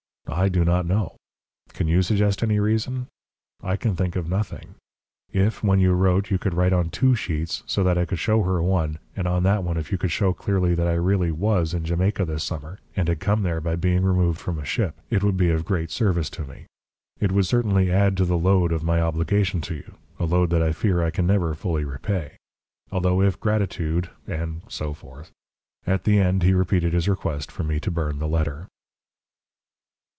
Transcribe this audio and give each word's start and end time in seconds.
I 0.33 0.47
do 0.47 0.63
not 0.63 0.85
know. 0.85 1.17
Can 1.73 1.89
you 1.89 2.01
suggest 2.01 2.41
any 2.41 2.57
reason? 2.57 3.07
I 3.61 3.75
can 3.75 3.97
think 3.97 4.15
of 4.15 4.29
nothing. 4.29 4.75
If, 5.33 5.61
when 5.61 5.81
you 5.81 5.91
wrote, 5.91 6.31
you 6.31 6.37
could 6.39 6.53
write 6.53 6.71
on 6.71 6.89
TWO 6.89 7.15
sheets 7.15 7.63
so 7.67 7.83
that 7.83 7.97
I 7.97 8.05
could 8.05 8.17
show 8.17 8.41
her 8.43 8.63
one, 8.63 8.97
and 9.13 9.27
on 9.27 9.43
that 9.43 9.63
one 9.65 9.75
if 9.77 9.91
you 9.91 9.97
could 9.97 10.09
show 10.09 10.31
clearly 10.31 10.73
that 10.73 10.87
I 10.87 10.93
really 10.93 11.31
WAS 11.31 11.73
in 11.73 11.83
Jamaica 11.83 12.23
this 12.23 12.45
summer, 12.45 12.79
and 12.95 13.09
had 13.09 13.19
come 13.19 13.43
there 13.43 13.59
by 13.59 13.75
being 13.75 14.03
removed 14.03 14.39
from 14.39 14.57
a 14.57 14.63
ship, 14.63 14.95
it 15.09 15.21
would 15.21 15.35
be 15.35 15.49
of 15.49 15.65
great 15.65 15.91
service 15.91 16.29
to 16.31 16.45
me. 16.45 16.65
It 17.19 17.33
would 17.33 17.45
certainly 17.45 17.91
add 17.91 18.15
to 18.15 18.25
the 18.25 18.37
load 18.37 18.71
of 18.71 18.83
my 18.83 19.01
obligation 19.01 19.59
to 19.63 19.75
you 19.75 19.95
a 20.17 20.23
load 20.25 20.49
that 20.51 20.63
I 20.63 20.71
fear 20.71 21.03
I 21.03 21.11
can 21.11 21.27
never 21.27 21.53
fully 21.55 21.83
repay. 21.83 22.37
Although 22.89 23.21
if 23.21 23.39
gratitude..." 23.41 24.09
And 24.27 24.61
so 24.69 24.93
forth. 24.93 25.29
At 25.85 26.05
the 26.05 26.19
end 26.19 26.41
he 26.43 26.53
repeated 26.53 26.93
his 26.93 27.09
request 27.09 27.51
for 27.51 27.65
me 27.65 27.81
to 27.81 27.91
burn 27.91 28.19
the 28.19 28.29
letter. 28.29 28.67